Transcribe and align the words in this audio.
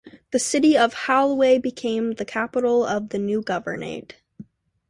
The 0.31 0.39
city 0.39 0.75
of 0.75 0.95
Helwan 1.05 1.61
became 1.61 2.13
the 2.13 2.25
capital 2.25 2.83
of 2.83 3.09
the 3.09 3.19
new 3.19 3.43
governorate. 3.43 4.13